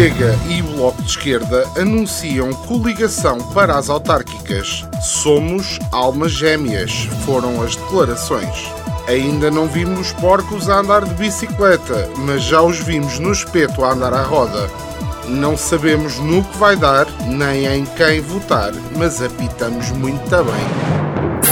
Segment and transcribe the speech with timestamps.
[0.00, 4.82] Chega e o Bloco de Esquerda anunciam coligação para as autárquicas.
[5.02, 8.72] Somos almas gêmeas, foram as declarações.
[9.06, 13.92] Ainda não vimos porcos a andar de bicicleta, mas já os vimos no espeto a
[13.92, 14.70] andar à roda.
[15.28, 21.19] Não sabemos no que vai dar, nem em quem votar, mas apitamos muito bem.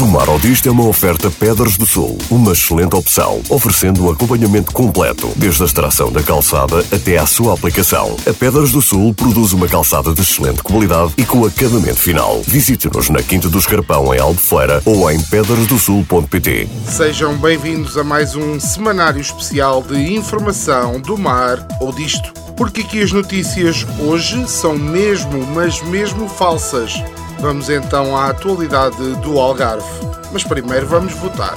[0.00, 4.10] Do Mar ao Disto é uma oferta Pedras do Sul, uma excelente opção, oferecendo um
[4.10, 8.16] acompanhamento completo, desde a extração da calçada até à sua aplicação.
[8.26, 12.40] A Pedras do Sul produz uma calçada de excelente qualidade e com acabamento final.
[12.46, 16.66] Visite-nos na Quinta do Escarpão, em Albufeira, ou em pedrasdosul.pt.
[16.86, 22.32] Sejam bem-vindos a mais um semanário especial de informação do mar ou disto.
[22.56, 26.94] Porque aqui as notícias hoje são mesmo, mas mesmo falsas.
[27.40, 29.82] Vamos então à atualidade do Algarve.
[30.30, 31.54] Mas primeiro vamos votar.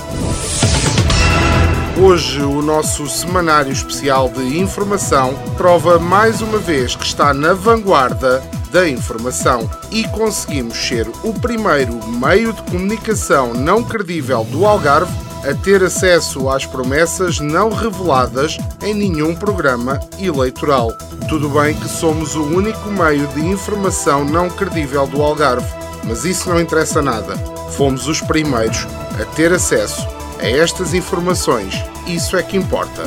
[2.01, 8.41] Hoje o nosso semanário especial de informação prova mais uma vez que está na vanguarda
[8.71, 15.53] da informação e conseguimos ser o primeiro meio de comunicação não credível do Algarve a
[15.53, 20.91] ter acesso às promessas não reveladas em nenhum programa eleitoral.
[21.27, 25.67] Tudo bem que somos o único meio de informação não credível do Algarve,
[26.05, 27.35] mas isso não interessa nada.
[27.71, 28.87] Fomos os primeiros
[29.19, 30.07] a ter acesso
[30.39, 31.75] a estas informações.
[32.07, 33.03] Isso é que importa.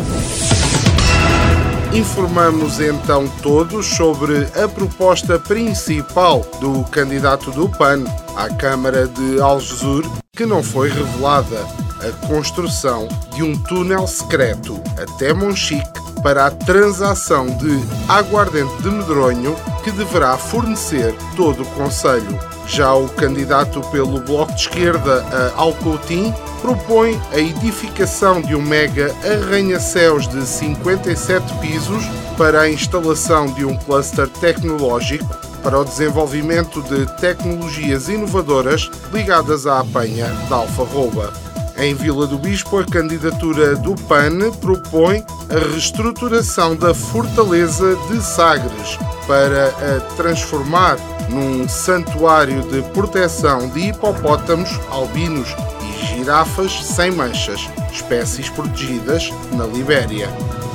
[1.93, 8.05] Informamos então todos sobre a proposta principal do candidato do PAN
[8.37, 10.05] à Câmara de Algesur,
[10.37, 11.65] que não foi revelada
[12.01, 19.55] a construção de um túnel secreto até Monchique para a transação de aguardente de medronho
[19.85, 22.39] que deverá fornecer todo o Conselho.
[22.67, 29.15] Já o candidato pelo Bloco de Esquerda a Alcoutim propõe a edificação de um mega
[29.25, 32.03] arranha-céus de 57 pisos
[32.37, 35.25] para a instalação de um cluster tecnológico
[35.63, 41.46] para o desenvolvimento de tecnologias inovadoras ligadas à apanha da alfarroba.
[41.79, 48.99] Em Vila do Bispo, a candidatura do PAN propõe a reestruturação da Fortaleza de Sagres
[49.27, 50.97] para a transformar
[51.29, 55.49] num santuário de proteção de hipopótamos, albinos
[55.83, 60.29] e girafas sem manchas, espécies protegidas na Libéria.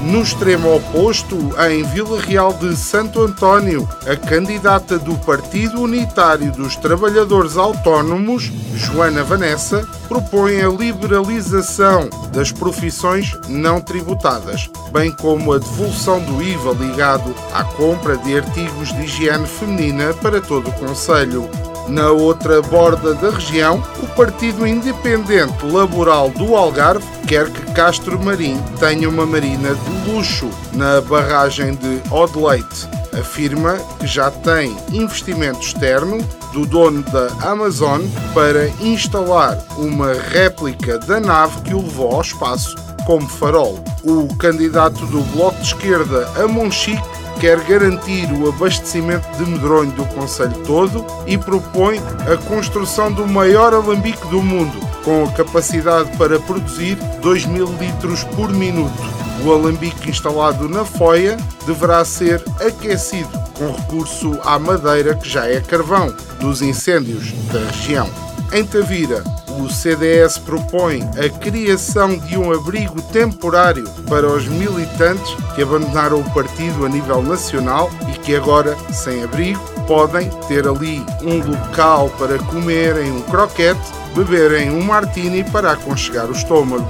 [0.03, 1.38] No extremo oposto,
[1.69, 9.23] em Vila Real de Santo António, a candidata do Partido Unitário dos Trabalhadores Autónomos, Joana
[9.23, 17.35] Vanessa, propõe a liberalização das profissões não tributadas, bem como a devolução do IVA ligado
[17.53, 21.48] à compra de artigos de higiene feminina para todo o Conselho.
[21.88, 28.62] Na outra borda da região, o Partido Independente Laboral do Algarve quer que Castro Marim
[28.78, 32.89] tenha uma marina de luxo na barragem de Odeleite.
[33.18, 36.18] Afirma que já tem investimento externo
[36.51, 38.01] do dono da Amazon
[38.33, 42.75] para instalar uma réplica da nave que o levou ao espaço
[43.06, 43.81] como farol.
[44.04, 47.01] O candidato do Bloco de Esquerda a Monchique
[47.39, 51.98] quer garantir o abastecimento de medronho do Conselho todo e propõe
[52.30, 58.24] a construção do maior alambique do mundo, com a capacidade para produzir 2 mil litros
[58.36, 59.21] por minuto.
[59.44, 65.59] O alambique instalado na foia deverá ser aquecido com recurso à madeira que já é
[65.59, 68.09] carvão dos incêndios da região.
[68.53, 69.24] Em Tavira,
[69.59, 76.31] o CDS propõe a criação de um abrigo temporário para os militantes que abandonaram o
[76.31, 82.38] partido a nível nacional e que agora, sem abrigo, podem ter ali um local para
[82.39, 83.81] comerem um croquete,
[84.16, 86.88] beberem um martini para aconchegar o estômago.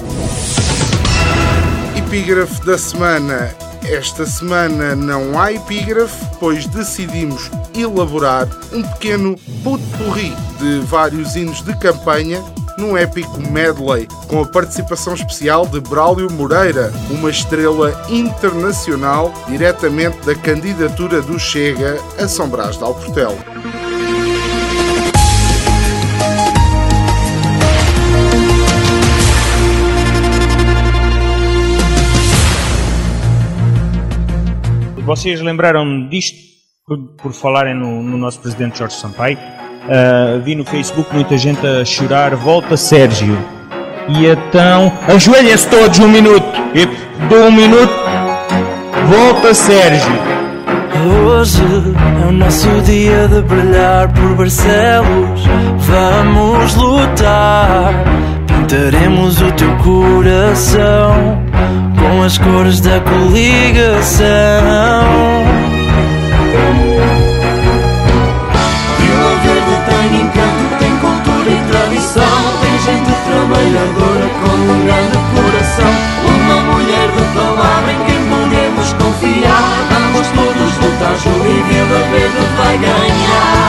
[1.96, 3.56] Epígrafe da semana.
[3.84, 11.76] Esta semana não há epígrafe, pois decidimos elaborar um pequeno put-pourri de vários hinos de
[11.78, 12.44] campanha
[12.78, 20.36] num épico medley com a participação especial de Braulio Moreira, uma estrela internacional diretamente da
[20.36, 23.38] candidatura do Chega a São Brás de Alportel.
[35.04, 36.38] Vocês lembraram disto
[36.86, 39.38] por, por falarem no, no nosso presidente Jorge Sampaio?
[39.38, 43.36] Uh, vi no Facebook muita gente a chorar, volta Sérgio.
[44.08, 46.46] E então, ajoelhem-se todos um minuto.
[46.76, 46.86] E
[47.28, 47.94] dou um minuto,
[49.10, 50.32] volta Sérgio.
[51.26, 51.64] Hoje
[52.24, 55.42] é o nosso dia de brilhar por Barcelos.
[55.80, 57.92] Vamos lutar,
[58.48, 61.51] pintaremos o teu coração
[62.12, 64.26] com as cores da coligação.
[73.24, 75.94] trabalhadora com um grande coração.
[76.28, 79.64] Uma mulher de palavra em quem podemos confiar.
[79.90, 83.61] Vamos todos lutar juntos e Vila Verde vai ganhar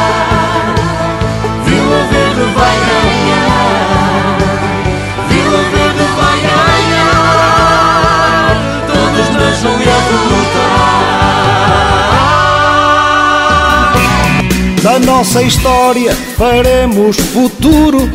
[14.83, 18.11] Da nossa história faremos futuro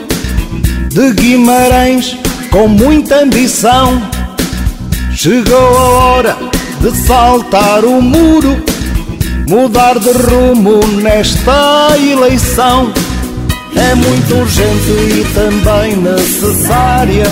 [0.89, 2.17] de Guimarães
[2.51, 4.01] com muita ambição.
[5.13, 6.37] Chegou a hora
[6.81, 8.61] de saltar o muro,
[9.47, 12.91] mudar de rumo nesta eleição.
[13.73, 17.25] É muito urgente e também necessária.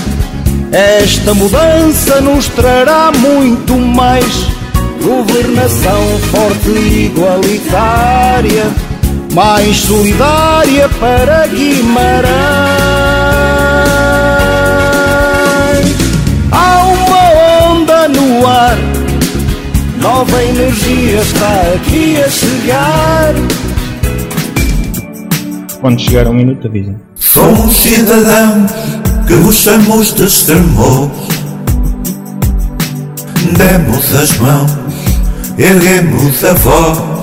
[0.72, 4.48] Esta mudança nos trará muito mais
[5.04, 8.72] governação forte e igualitária,
[9.36, 12.96] mais solidária para Guimarães.
[18.08, 18.78] no ar.
[20.00, 23.34] Nova energia está aqui a chegar.
[25.82, 26.96] Quando chegar um minuto, avisem.
[27.16, 28.72] Somos cidadãos
[29.28, 31.12] que gostamos de extremos.
[33.58, 34.72] Demos as mãos,
[35.58, 37.15] erguemos a voz.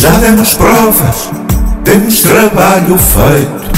[0.00, 1.28] Já demos provas,
[1.82, 3.68] temos trabalho feito.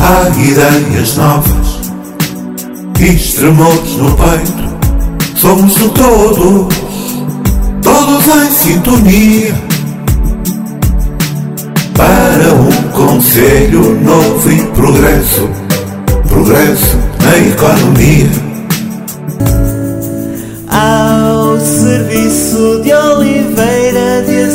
[0.00, 1.64] Há ideias novas
[3.00, 6.68] extremos no peito, somos o todo,
[7.82, 9.54] todos em sintonia.
[11.96, 15.48] Para um conselho novo e progresso,
[16.28, 18.30] progresso na economia.
[20.68, 23.83] Ao serviço de Oliveira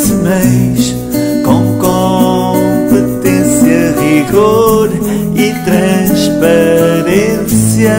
[0.00, 0.96] Azeméis,
[1.44, 4.88] com competência, rigor
[5.34, 7.96] e transparência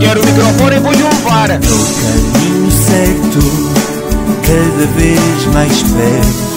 [0.00, 1.48] Quero o microfone e vou levar.
[1.48, 3.40] No caminho certo,
[4.42, 6.52] cada vez mais perto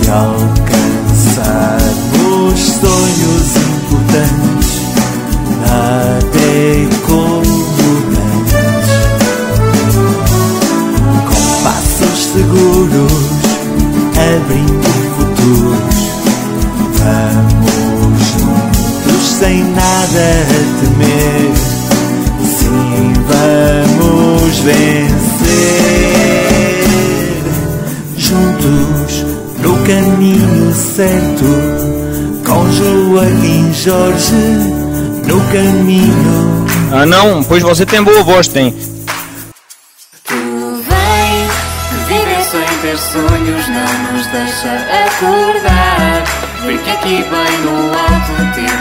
[0.00, 2.95] de alcançarmos sonhos
[14.46, 15.96] abrindo futuros.
[16.98, 21.76] Vamos juntos sem nada a temer
[23.28, 24.76] vamos vencer
[28.16, 29.24] juntos
[29.60, 31.44] no caminho certo
[32.44, 34.34] com Joaquim Jorge
[35.26, 36.66] no caminho.
[36.92, 38.70] Ah não, pois você tem boa voz, tem.
[38.70, 40.34] Tu
[40.88, 41.48] vem,
[42.06, 43.55] viver sem ter sonhos não
[44.26, 46.24] nos deixa acordar.
[46.62, 48.75] Porque aqui bem no alto temos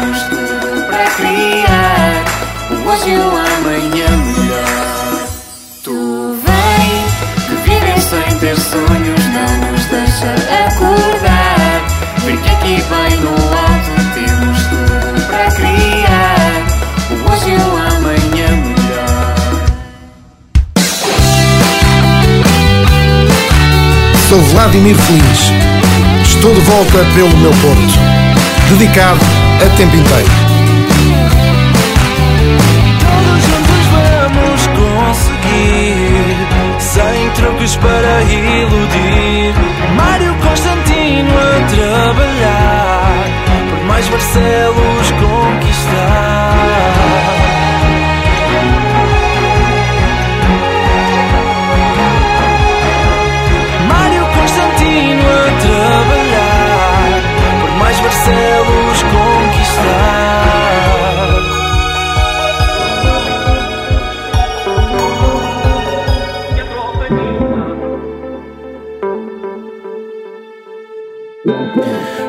[24.55, 25.51] Vladimir Feliz.
[26.23, 27.99] Estou de volta pelo meu Porto,
[28.69, 29.19] dedicado
[29.61, 30.44] a tempo inteiro.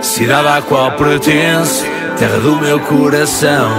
[0.03, 1.85] Cidade à qual pertence,
[2.19, 3.71] terra do meu coração.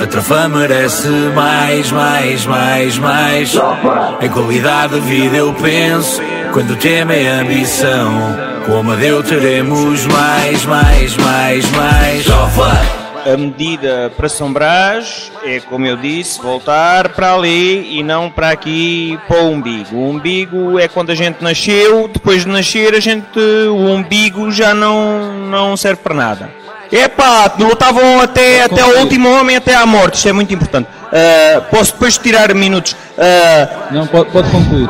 [0.00, 3.54] A trofa merece mais, mais, mais, mais.
[4.22, 6.22] Em qualidade de vida eu penso,
[6.52, 8.36] quando o tema é ambição.
[8.66, 12.24] Com Amadeu teremos mais, mais, mais, mais.
[12.24, 12.89] Trofa!
[13.26, 18.50] A medida para São Brás é, como eu disse, voltar para ali e não para
[18.50, 19.96] aqui para o umbigo.
[19.96, 24.74] O umbigo é quando a gente nasceu, depois de nascer a gente, o umbigo já
[24.74, 26.50] não, não serve para nada.
[26.90, 30.88] Epá, lutavam até, até o último homem, até à morte, isso é muito importante.
[31.12, 32.96] Ah, posso depois tirar minutos.
[33.16, 34.88] Ah, Não, pode, pode concluir.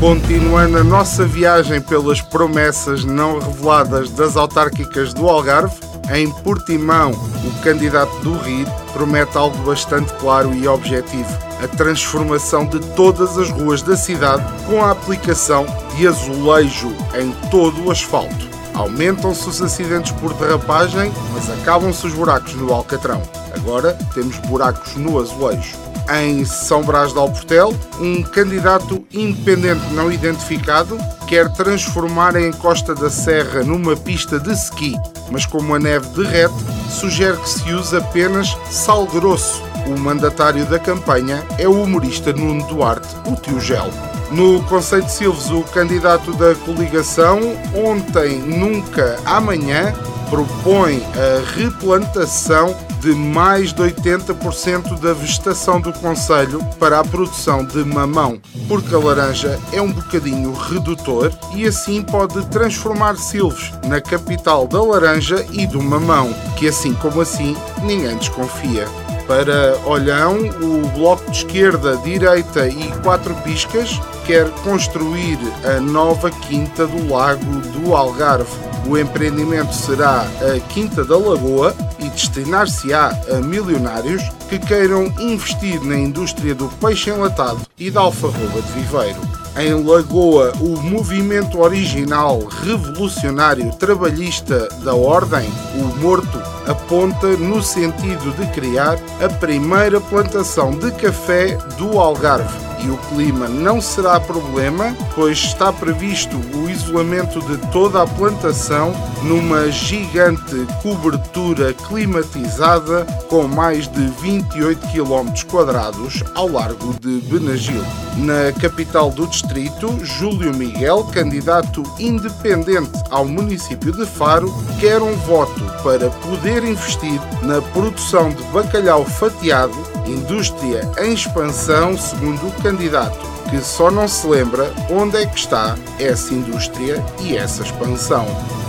[0.00, 5.74] Continuando a nossa viagem pelas promessas não reveladas das autárquicas do Algarve,
[6.12, 11.28] em Portimão, o candidato do RID promete algo bastante claro e objetivo:
[11.60, 17.84] a transformação de todas as ruas da cidade com a aplicação de azulejo em todo
[17.84, 18.48] o asfalto.
[18.74, 23.20] Aumentam-se os acidentes por derrapagem, mas acabam-se os buracos no Alcatrão.
[23.52, 25.87] Agora temos buracos no azulejo.
[26.10, 33.10] Em São Brás de Alportel, um candidato independente não identificado quer transformar a encosta da
[33.10, 34.96] Serra numa pista de ski,
[35.30, 36.54] mas como a neve derrete,
[36.88, 39.62] sugere que se use apenas sal grosso.
[39.86, 43.90] O mandatário da campanha é o humorista Nuno Duarte, o tio Gel.
[44.30, 47.40] No Conselho de Silves, o candidato da coligação,
[47.74, 49.94] ontem, nunca, amanhã,
[50.30, 57.84] propõe a replantação de mais de 80% da vegetação do Conselho para a produção de
[57.84, 64.66] mamão, porque a laranja é um bocadinho redutor e assim pode transformar Silves na capital
[64.66, 68.86] da laranja e do mamão, que assim como assim ninguém desconfia.
[69.26, 76.86] Para Olhão, o Bloco de Esquerda, Direita e Quatro Piscas quer construir a nova Quinta
[76.86, 78.67] do Lago do Algarve.
[78.86, 85.96] O empreendimento será a Quinta da Lagoa e destinar-se-á a milionários que queiram investir na
[85.96, 89.20] indústria do peixe enlatado e da alfarroba de viveiro.
[89.56, 98.46] Em Lagoa, o movimento original revolucionário trabalhista da Ordem, o Morto, aponta no sentido de
[98.52, 102.67] criar a primeira plantação de café do Algarve.
[102.84, 108.92] E o clima não será problema, pois está previsto o isolamento de toda a plantação
[109.22, 117.82] numa gigante cobertura climatizada com mais de 28 km quadrados ao largo de Benagil.
[118.16, 125.60] Na capital do distrito, Júlio Miguel, candidato independente ao município de Faro, quer um voto
[125.82, 133.62] para poder investir na produção de bacalhau fatiado, indústria em expansão, segundo o candidato, que
[133.62, 138.26] só não se lembra onde é que está essa indústria e essa expansão.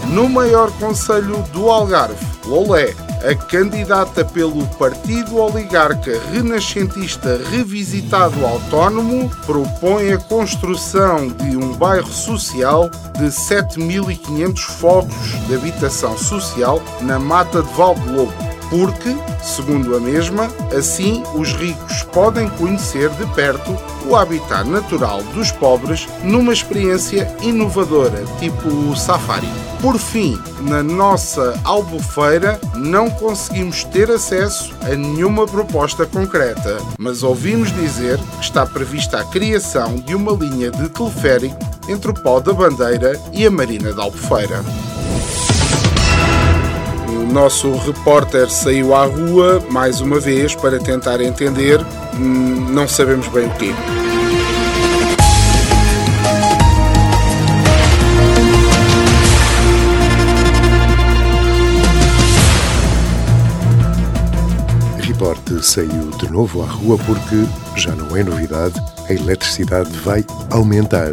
[0.08, 2.96] No maior conselho do Algarve, Lolé,
[3.30, 12.90] a candidata pelo Partido Oligarca Renascentista Revisitado Autónomo propõe a construção de um bairro social
[13.18, 21.24] de 7.500 fogos de habitação social na Mata de Valdelobo porque, segundo a mesma, assim
[21.36, 28.68] os ricos podem conhecer de perto o habitat natural dos pobres numa experiência inovadora, tipo
[28.68, 29.50] o safari.
[29.82, 37.72] Por fim, na nossa albufeira não conseguimos ter acesso a nenhuma proposta concreta, mas ouvimos
[37.74, 41.58] dizer que está prevista a criação de uma linha de teleférico
[41.88, 44.64] entre o Pau da Bandeira e a Marina da Albufeira.
[47.10, 51.80] O nosso repórter saiu à rua mais uma vez para tentar entender,
[52.14, 53.74] hum, não sabemos bem o quê.
[65.02, 71.12] Repórter saiu de novo à rua porque, já não é novidade, a eletricidade vai aumentar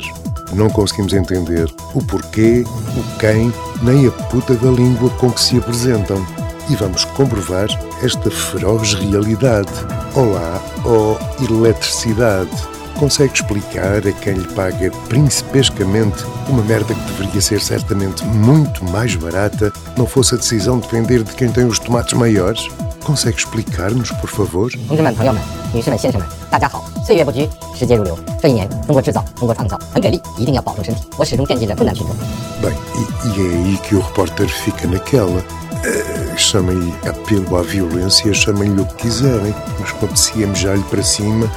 [0.53, 2.65] não conseguimos entender o porquê,
[2.97, 6.25] o quem, nem a puta da língua com que se apresentam.
[6.69, 7.69] E vamos comprovar
[8.03, 9.71] esta feroz realidade.
[10.15, 12.51] Olá, oh eletricidade.
[12.99, 19.15] Consegue explicar a quem lhe paga principescamente uma merda que deveria ser certamente muito mais
[19.15, 22.69] barata, não fosse a decisão depender de quem tem os tomates maiores?
[23.06, 24.70] Consegue explicar-nos, por favor?
[24.88, 25.42] 同志们、朋友们、
[25.74, 26.84] 女士们、先生们，大家好！
[27.06, 31.02] 岁月不居，时节如流，这一年，中国制造、中国创造很给力，一定要保重身体。
[31.18, 32.16] 我始终惦记着困难群众。
[32.62, 35.42] Bem, e, e é aí que o repórter fica naquela.
[35.84, 41.50] Uh, chamem-lhe apelo à violência, chamem-lhe o que quiserem, mas quando se lhe para cima,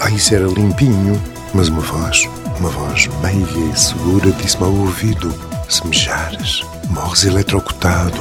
[0.00, 1.20] ah, isso era limpinho.
[1.54, 2.28] Mas uma voz,
[2.58, 5.32] uma voz meiga e segura disse-me ao ouvido:
[5.68, 8.18] se mejares, morres eletrocutado.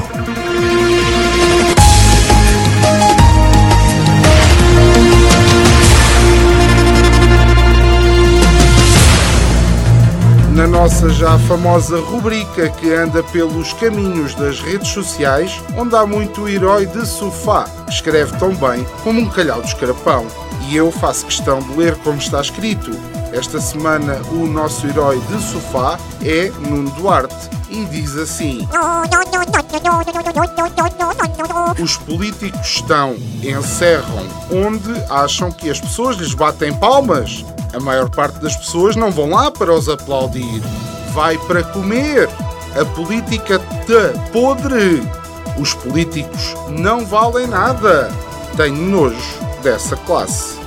[10.54, 16.47] Na nossa já famosa rubrica que anda pelos caminhos das redes sociais, onde há muito
[16.47, 20.26] herói de sofá, que escreve tão bem como um calhau de escarapão.
[20.68, 22.90] E eu faço questão de ler como está escrito.
[23.32, 28.68] Esta semana o nosso herói de sofá é Nuno Duarte e diz assim:
[31.82, 37.42] Os políticos estão, encerram onde acham que as pessoas lhes batem palmas.
[37.72, 40.60] A maior parte das pessoas não vão lá para os aplaudir.
[41.12, 42.28] Vai para comer.
[42.78, 45.02] A política te podre.
[45.58, 48.10] Os políticos não valem nada.
[48.56, 50.58] Tenho nojo dessa classe.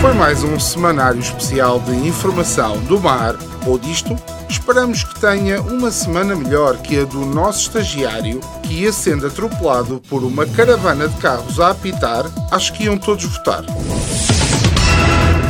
[0.00, 3.34] Foi mais um semanário especial de informação do mar
[3.66, 4.16] ou disto.
[4.48, 10.00] Esperamos que tenha uma semana melhor que a do nosso estagiário, que ia sendo atropelado
[10.08, 12.24] por uma caravana de carros a apitar.
[12.50, 13.64] Acho que iam todos votar.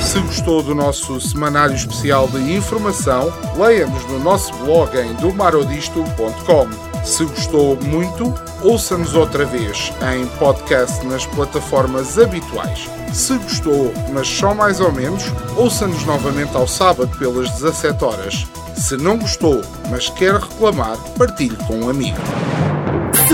[0.07, 7.05] Se gostou do nosso semanário especial de informação, leia-nos no nosso blog em domarodisto.com.
[7.05, 12.89] Se gostou muito, ouça-nos outra vez em podcast nas plataformas habituais.
[13.13, 15.25] Se gostou, mas só mais ou menos,
[15.57, 18.47] ouça-nos novamente ao sábado pelas 17 horas.
[18.77, 22.17] Se não gostou, mas quer reclamar, partilhe com um amigo.